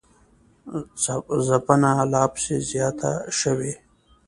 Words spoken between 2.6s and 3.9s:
زیاته شوې